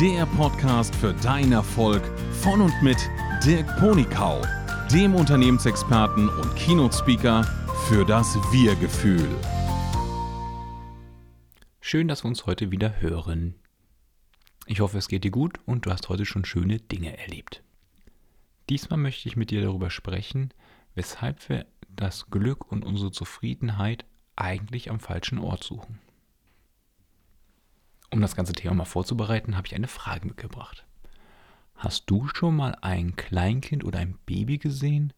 [0.00, 2.02] der Podcast für deinen Erfolg
[2.42, 2.98] von und mit
[3.44, 4.42] Dirk Ponikau,
[4.92, 7.44] dem Unternehmensexperten und Keynote-Speaker
[7.86, 9.28] für das Wir-Gefühl.
[11.80, 13.54] Schön, dass wir uns heute wieder hören.
[14.66, 17.62] Ich hoffe, es geht dir gut und du hast heute schon schöne Dinge erlebt.
[18.70, 20.52] Diesmal möchte ich mit dir darüber sprechen,
[20.96, 24.04] weshalb wir das Glück und unsere Zufriedenheit
[24.34, 26.00] eigentlich am falschen Ort suchen.
[28.14, 30.86] Um das ganze Thema mal vorzubereiten, habe ich eine Frage mitgebracht.
[31.74, 35.12] Hast du schon mal ein Kleinkind oder ein Baby gesehen,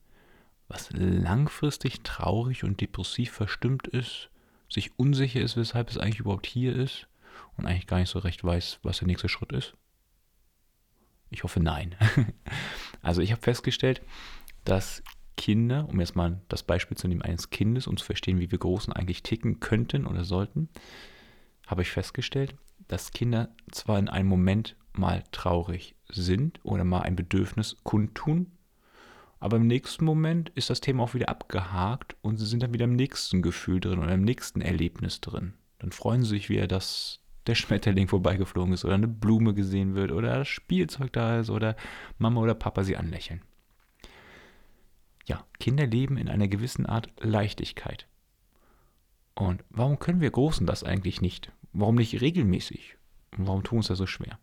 [0.67, 4.31] was langfristig traurig und depressiv verstimmt ist,
[4.71, 7.07] sich unsicher ist, weshalb es eigentlich überhaupt hier ist
[7.59, 9.75] und eigentlich gar nicht so recht weiß, was der nächste Schritt ist?
[11.29, 11.97] Ich hoffe nein.
[13.03, 14.01] also ich habe festgestellt,
[14.65, 15.03] dass
[15.37, 18.59] Kinder, um jetzt mal das Beispiel zu nehmen eines Kindes, um zu verstehen, wie wir
[18.59, 20.71] Großen eigentlich ticken könnten oder sollten,
[21.67, 22.55] habe ich festgestellt,
[22.89, 28.53] dass Kinder zwar in einem Moment mal traurig sind oder mal ein Bedürfnis kundtun,
[29.39, 32.85] aber im nächsten Moment ist das Thema auch wieder abgehakt und sie sind dann wieder
[32.85, 35.55] im nächsten Gefühl drin oder im nächsten Erlebnis drin.
[35.79, 40.11] Dann freuen sie sich wieder, dass der Schmetterling vorbeigeflogen ist oder eine Blume gesehen wird
[40.11, 41.77] oder das Spielzeug da ist oder
[42.19, 43.43] Mama oder Papa sie anlächeln.
[45.27, 48.07] Ja, Kinder leben in einer gewissen Art Leichtigkeit.
[49.35, 51.53] Und warum können wir Großen das eigentlich nicht?
[51.79, 52.97] Warum nicht regelmäßig?
[53.37, 54.39] Und warum tun wir uns das so schwer?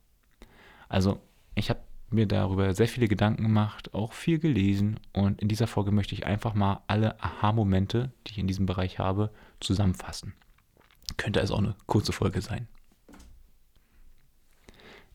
[0.87, 1.19] Also,
[1.55, 1.81] ich habe
[2.11, 6.27] mir darüber sehr viele Gedanken gemacht, auch viel gelesen und in dieser Folge möchte ich
[6.27, 10.35] einfach mal alle Aha-Momente, die ich in diesem Bereich habe, zusammenfassen.
[11.17, 12.67] Könnte also auch eine kurze Folge sein.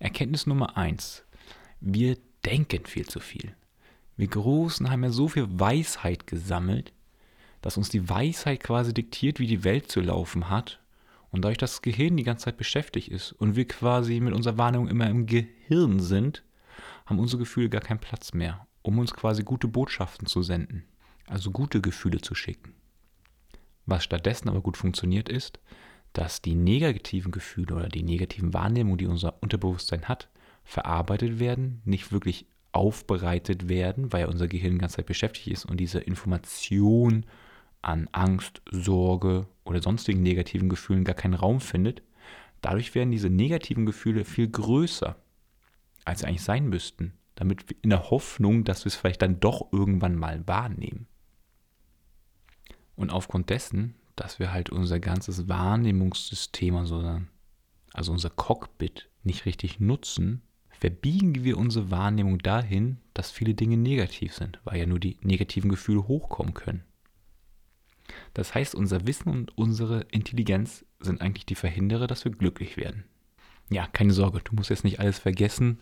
[0.01, 1.25] Erkenntnis Nummer 1.
[1.81, 3.55] Wir denken viel zu viel.
[4.17, 6.93] Wir Großen haben ja so viel Weisheit gesammelt,
[7.61, 10.81] dass uns die Weisheit quasi diktiert, wie die Welt zu laufen hat.
[11.31, 14.59] Und dadurch, dass das Gehirn die ganze Zeit beschäftigt ist und wir quasi mit unserer
[14.59, 16.43] Wahrnehmung immer im Gehirn sind,
[17.07, 20.85] haben unsere Gefühle gar keinen Platz mehr, um uns quasi gute Botschaften zu senden,
[21.27, 22.75] also gute Gefühle zu schicken.
[23.87, 25.59] Was stattdessen aber gut funktioniert ist,
[26.13, 30.29] dass die negativen Gefühle oder die negativen Wahrnehmungen, die unser Unterbewusstsein hat,
[30.65, 35.79] verarbeitet werden, nicht wirklich aufbereitet werden, weil unser Gehirn die ganze Zeit beschäftigt ist und
[35.79, 37.25] diese Information
[37.81, 42.03] an Angst, Sorge oder sonstigen negativen Gefühlen gar keinen Raum findet.
[42.61, 45.17] Dadurch werden diese negativen Gefühle viel größer,
[46.05, 49.73] als sie eigentlich sein müssten, damit in der Hoffnung, dass wir es vielleicht dann doch
[49.73, 51.07] irgendwann mal wahrnehmen.
[52.97, 60.43] Und aufgrund dessen, dass wir halt unser ganzes Wahrnehmungssystem, also unser Cockpit, nicht richtig nutzen,
[60.71, 65.71] verbiegen wir unsere Wahrnehmung dahin, dass viele Dinge negativ sind, weil ja nur die negativen
[65.71, 66.83] Gefühle hochkommen können.
[68.35, 73.05] Das heißt, unser Wissen und unsere Intelligenz sind eigentlich die Verhinderer, dass wir glücklich werden.
[73.71, 75.81] Ja, keine Sorge, du musst jetzt nicht alles vergessen,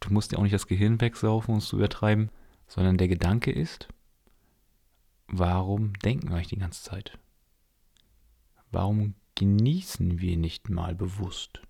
[0.00, 2.30] du musst dir auch nicht das Gehirn wegsaufen und es zu übertreiben,
[2.66, 3.88] sondern der Gedanke ist,
[5.28, 7.18] warum denken wir eigentlich die ganze Zeit?
[8.70, 11.62] Warum genießen wir nicht mal bewusst?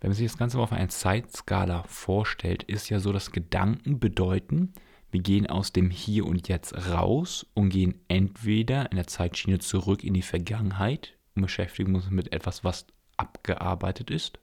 [0.00, 3.98] Wenn man sich das Ganze mal auf einer Zeitskala vorstellt, ist ja so, dass Gedanken
[3.98, 4.74] bedeuten,
[5.14, 10.02] wir gehen aus dem Hier und Jetzt raus und gehen entweder in der Zeitschiene zurück
[10.02, 14.40] in die Vergangenheit und beschäftigen uns mit etwas, was abgearbeitet ist,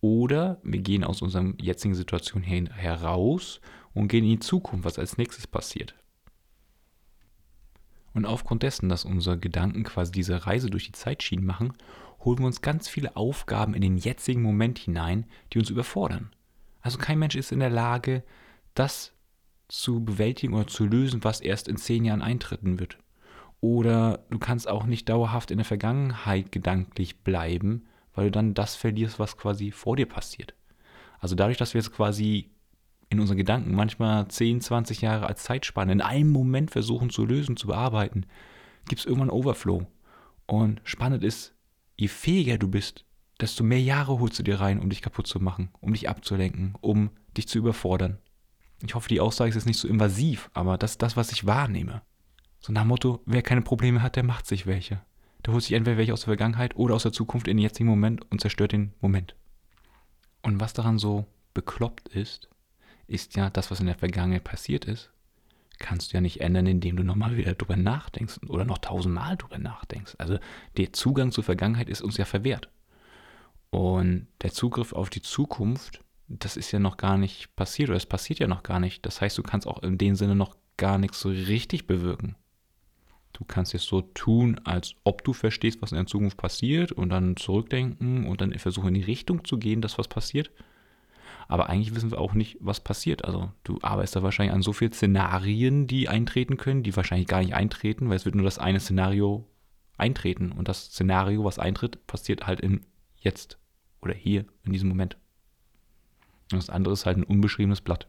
[0.00, 3.60] oder wir gehen aus unserer jetzigen Situation heraus
[3.92, 5.96] und gehen in die Zukunft, was als nächstes passiert.
[8.14, 11.72] Und aufgrund dessen, dass unsere Gedanken quasi diese Reise durch die Zeitschienen machen,
[12.20, 16.30] holen wir uns ganz viele Aufgaben in den jetzigen Moment hinein, die uns überfordern.
[16.80, 18.22] Also kein Mensch ist in der Lage,
[18.74, 19.14] das
[19.70, 22.98] zu bewältigen oder zu lösen, was erst in zehn Jahren eintreten wird.
[23.60, 28.74] Oder du kannst auch nicht dauerhaft in der Vergangenheit gedanklich bleiben, weil du dann das
[28.74, 30.54] verlierst, was quasi vor dir passiert.
[31.18, 32.50] Also dadurch, dass wir jetzt quasi
[33.10, 37.56] in unseren Gedanken manchmal 10, 20 Jahre als Zeitspanne in einem Moment versuchen zu lösen,
[37.56, 38.24] zu bearbeiten,
[38.88, 39.86] gibt es irgendwann Overflow.
[40.46, 41.54] Und spannend ist,
[41.96, 43.04] je fähiger du bist,
[43.40, 46.74] desto mehr Jahre holst du dir rein, um dich kaputt zu machen, um dich abzulenken,
[46.80, 48.18] um dich zu überfordern.
[48.82, 51.46] Ich hoffe, die Aussage ist jetzt nicht so invasiv, aber das ist das, was ich
[51.46, 52.02] wahrnehme.
[52.60, 55.00] So nach dem Motto, wer keine Probleme hat, der macht sich welche.
[55.44, 57.88] Der holt sich entweder welche aus der Vergangenheit oder aus der Zukunft in den jetzigen
[57.88, 59.34] Moment und zerstört den Moment.
[60.42, 62.48] Und was daran so bekloppt ist,
[63.06, 65.10] ist ja das, was in der Vergangenheit passiert ist,
[65.78, 69.58] kannst du ja nicht ändern, indem du nochmal wieder drüber nachdenkst oder noch tausendmal drüber
[69.58, 70.14] nachdenkst.
[70.18, 70.38] Also
[70.76, 72.68] der Zugang zur Vergangenheit ist uns ja verwehrt.
[73.70, 78.06] Und der Zugriff auf die Zukunft, das ist ja noch gar nicht passiert oder es
[78.06, 79.04] passiert ja noch gar nicht.
[79.04, 82.36] Das heißt, du kannst auch in dem Sinne noch gar nichts so richtig bewirken.
[83.32, 87.10] Du kannst jetzt so tun, als ob du verstehst, was in der Zukunft passiert und
[87.10, 90.50] dann zurückdenken und dann versuchen in die Richtung zu gehen, dass was passiert.
[91.48, 93.24] Aber eigentlich wissen wir auch nicht, was passiert.
[93.24, 97.40] Also du arbeitest da wahrscheinlich an so vielen Szenarien, die eintreten können, die wahrscheinlich gar
[97.40, 99.48] nicht eintreten, weil es wird nur das eine Szenario
[99.96, 100.52] eintreten.
[100.52, 102.82] Und das Szenario, was eintritt, passiert halt im
[103.16, 103.58] Jetzt
[104.00, 105.16] oder hier, in diesem Moment.
[106.52, 108.06] Und das andere ist halt ein unbeschriebenes Blatt.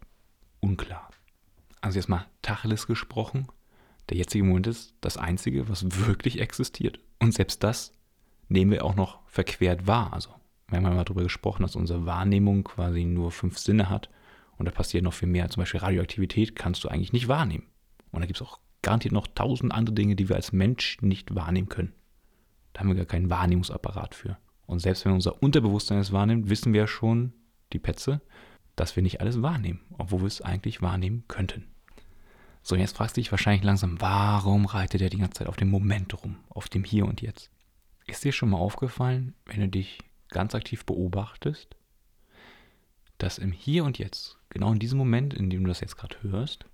[0.59, 1.09] Unklar.
[1.81, 3.47] Also jetzt mal Tacheles gesprochen.
[4.09, 6.99] Der jetzige Moment ist das Einzige, was wirklich existiert.
[7.19, 7.93] Und selbst das
[8.49, 10.13] nehmen wir auch noch verquert wahr.
[10.13, 10.31] Also
[10.67, 14.09] wir haben mal darüber gesprochen, dass unsere Wahrnehmung quasi nur fünf Sinne hat
[14.57, 15.49] und da passiert noch viel mehr.
[15.49, 17.65] Zum Beispiel Radioaktivität kannst du eigentlich nicht wahrnehmen.
[18.11, 21.35] Und da gibt es auch garantiert noch tausend andere Dinge, die wir als Mensch nicht
[21.35, 21.93] wahrnehmen können.
[22.73, 24.38] Da haben wir gar keinen Wahrnehmungsapparat für.
[24.65, 27.33] Und selbst wenn unser Unterbewusstsein es wahrnimmt, wissen wir ja schon,
[27.73, 28.21] die Petze,
[28.75, 31.68] dass wir nicht alles wahrnehmen, obwohl wir es eigentlich wahrnehmen könnten.
[32.63, 35.69] So, jetzt fragst du dich wahrscheinlich langsam, warum reitet er die ganze Zeit auf dem
[35.69, 37.50] Moment rum, auf dem Hier und Jetzt?
[38.07, 41.75] Ist dir schon mal aufgefallen, wenn du dich ganz aktiv beobachtest,
[43.18, 46.21] dass im Hier und Jetzt, genau in diesem Moment, in dem du das jetzt gerade
[46.21, 46.65] hörst,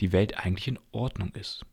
[0.00, 1.64] die Welt eigentlich in Ordnung ist.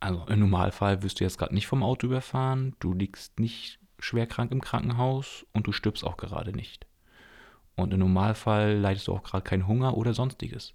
[0.00, 4.26] Also im Normalfall wirst du jetzt gerade nicht vom Auto überfahren, du liegst nicht schwer
[4.26, 6.86] krank im Krankenhaus und du stirbst auch gerade nicht.
[7.78, 10.74] Und im Normalfall leidest du auch gerade keinen Hunger oder sonstiges.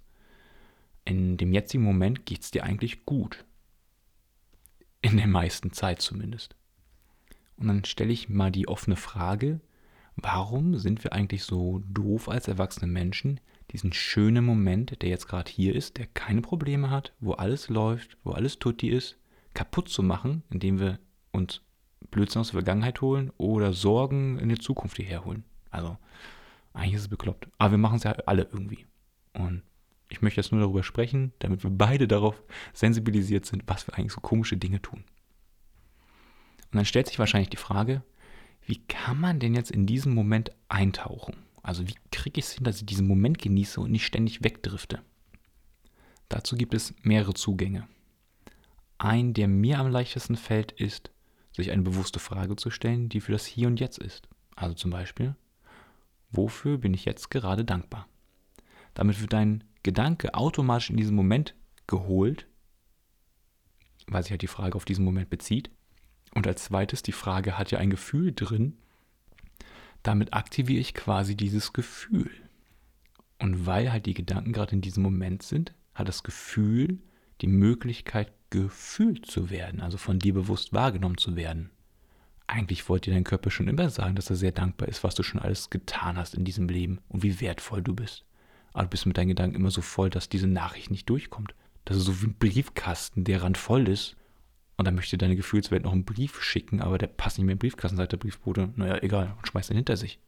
[1.04, 3.44] In dem jetzigen Moment geht es dir eigentlich gut.
[5.02, 6.56] In der meisten Zeit zumindest.
[7.58, 9.60] Und dann stelle ich mal die offene Frage,
[10.16, 13.38] warum sind wir eigentlich so doof als erwachsene Menschen,
[13.70, 18.16] diesen schönen Moment, der jetzt gerade hier ist, der keine Probleme hat, wo alles läuft,
[18.24, 19.18] wo alles tutti ist,
[19.52, 20.98] kaputt zu machen, indem wir
[21.32, 21.60] uns
[22.10, 25.44] Blödsinn aus der Vergangenheit holen oder Sorgen in der Zukunft hierher holen.
[25.70, 25.98] Also,
[26.74, 27.48] eigentlich ist es bekloppt.
[27.58, 28.86] Aber wir machen es ja alle irgendwie.
[29.32, 29.62] Und
[30.08, 32.42] ich möchte jetzt nur darüber sprechen, damit wir beide darauf
[32.72, 35.04] sensibilisiert sind, was wir eigentlich so komische Dinge tun.
[36.70, 38.02] Und dann stellt sich wahrscheinlich die Frage,
[38.66, 41.36] wie kann man denn jetzt in diesen Moment eintauchen?
[41.62, 45.00] Also wie kriege ich es hin, dass ich diesen Moment genieße und nicht ständig wegdrifte?
[46.28, 47.86] Dazu gibt es mehrere Zugänge.
[48.98, 51.10] Ein, der mir am leichtesten fällt, ist,
[51.52, 54.28] sich eine bewusste Frage zu stellen, die für das Hier und Jetzt ist.
[54.56, 55.36] Also zum Beispiel,
[56.36, 58.08] wofür bin ich jetzt gerade dankbar?
[58.94, 61.54] Damit wird dein Gedanke automatisch in diesen Moment
[61.86, 62.46] geholt,
[64.06, 65.70] weil sich halt die Frage auf diesen Moment bezieht.
[66.34, 68.78] Und als zweites, die Frage hat ja ein Gefühl drin.
[70.02, 72.30] Damit aktiviere ich quasi dieses Gefühl.
[73.38, 76.98] Und weil halt die Gedanken gerade in diesem Moment sind, hat das Gefühl
[77.40, 81.70] die Möglichkeit, gefühlt zu werden, also von dir bewusst wahrgenommen zu werden.
[82.46, 85.22] Eigentlich wollte dir dein Körper schon immer sagen, dass er sehr dankbar ist, was du
[85.22, 88.24] schon alles getan hast in diesem Leben und wie wertvoll du bist.
[88.72, 91.54] Aber du bist mit deinen Gedanken immer so voll, dass diese Nachricht nicht durchkommt.
[91.84, 94.16] Das ist so wie ein Briefkasten, der randvoll ist
[94.76, 97.58] und dann möchte deine Gefühlswelt noch einen Brief schicken, aber der passt nicht mehr in
[97.58, 100.18] den Briefkasten, sagt der Briefbote, naja, egal, und schmeißt ihn hinter sich.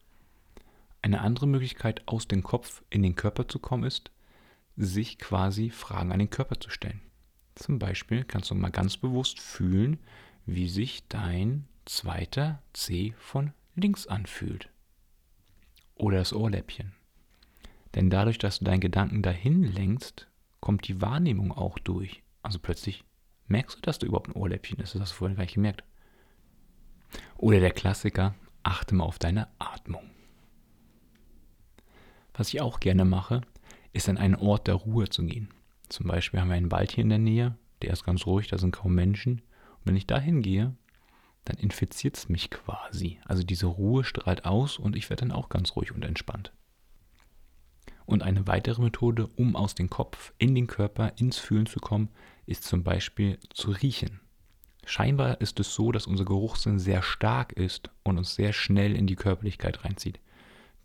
[1.02, 4.10] Eine andere Möglichkeit, aus dem Kopf in den Körper zu kommen, ist,
[4.76, 7.00] sich quasi Fragen an den Körper zu stellen.
[7.54, 9.98] Zum Beispiel kannst du mal ganz bewusst fühlen,
[10.44, 14.68] wie sich dein zweiter C von links anfühlt.
[15.94, 16.92] Oder das Ohrläppchen.
[17.94, 20.28] Denn dadurch, dass du deinen Gedanken dahin lenkst,
[20.60, 22.22] kommt die Wahrnehmung auch durch.
[22.42, 23.02] Also plötzlich
[23.48, 24.94] Merkst du, dass du überhaupt ein Ohrläppchen ist?
[24.94, 25.84] Das hast du vorhin gar nicht gemerkt.
[27.36, 30.10] Oder der Klassiker, achte mal auf deine Atmung.
[32.34, 33.42] Was ich auch gerne mache,
[33.92, 35.48] ist an einen Ort der Ruhe zu gehen.
[35.88, 38.58] Zum Beispiel haben wir einen Wald hier in der Nähe, der ist ganz ruhig, da
[38.58, 39.42] sind kaum Menschen.
[39.78, 40.74] Und wenn ich da hingehe,
[41.46, 43.18] dann infiziert es mich quasi.
[43.24, 46.52] Also diese Ruhe strahlt aus und ich werde dann auch ganz ruhig und entspannt.
[48.04, 52.10] Und eine weitere Methode, um aus dem Kopf in den Körper, ins Fühlen zu kommen,
[52.46, 54.20] ist zum Beispiel zu riechen.
[54.84, 59.06] Scheinbar ist es so, dass unser Geruchssinn sehr stark ist und uns sehr schnell in
[59.06, 60.20] die Körperlichkeit reinzieht.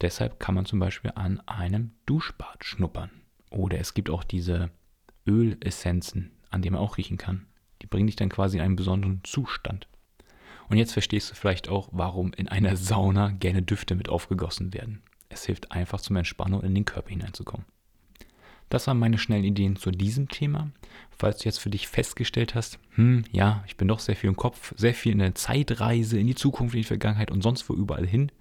[0.02, 3.12] Deshalb kann man zum Beispiel an einem Duschbad schnuppern.
[3.52, 4.72] Oder es gibt auch diese
[5.28, 7.46] Ölessenzen, an denen man auch riechen kann.
[7.84, 9.88] Die bringen dich dann quasi in einen besonderen Zustand.
[10.72, 15.02] Und jetzt verstehst du vielleicht auch, warum in einer Sauna gerne Düfte mit aufgegossen werden.
[15.28, 17.66] Es hilft einfach zum Entspannung in den Körper hineinzukommen.
[18.70, 20.72] Das waren meine schnellen Ideen zu diesem Thema.
[21.10, 24.38] Falls du jetzt für dich festgestellt hast, hm, ja, ich bin doch sehr viel im
[24.38, 27.74] Kopf, sehr viel in der Zeitreise, in die Zukunft, in die Vergangenheit und sonst wo
[27.74, 28.32] überall hin,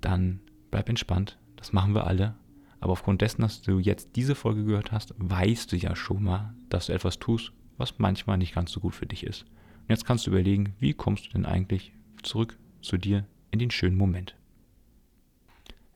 [0.00, 0.40] dann
[0.72, 1.38] bleib entspannt.
[1.54, 2.34] Das machen wir alle.
[2.80, 6.52] Aber aufgrund dessen, dass du jetzt diese Folge gehört hast, weißt du ja schon mal,
[6.68, 9.44] dass du etwas tust, was manchmal nicht ganz so gut für dich ist.
[9.82, 13.70] Und jetzt kannst du überlegen, wie kommst du denn eigentlich zurück zu dir in den
[13.70, 14.36] schönen Moment.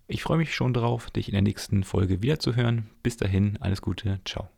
[0.08, 2.88] Ich freue mich schon darauf, dich in der nächsten Folge wiederzuhören.
[3.02, 4.48] Bis dahin, alles Gute, ciao.